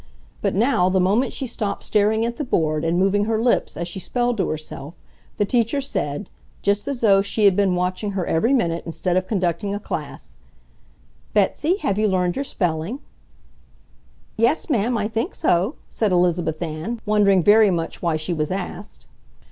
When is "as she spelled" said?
3.77-4.35